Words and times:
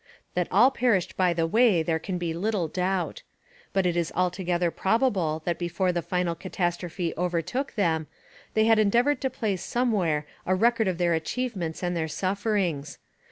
That 0.33 0.47
all 0.49 0.71
perished 0.71 1.15
by 1.15 1.31
the 1.31 1.45
way 1.45 1.83
there 1.83 1.99
can 1.99 2.17
be 2.17 2.33
little 2.33 2.67
doubt. 2.67 3.21
But 3.71 3.85
it 3.85 3.95
is 3.95 4.11
altogether 4.15 4.71
probable 4.71 5.43
that 5.45 5.59
before 5.59 5.91
the 5.91 6.01
final 6.01 6.33
catastrophe 6.33 7.13
overtook 7.19 7.75
them 7.75 8.07
they 8.55 8.65
had 8.65 8.79
endeavoured 8.79 9.21
to 9.21 9.29
place 9.29 9.61
somewhere 9.63 10.25
a 10.43 10.55
record 10.55 10.87
of 10.87 10.97
their 10.97 11.13
achievements 11.13 11.83
and 11.83 11.95
their 11.95 12.07
sufferings. 12.07 12.97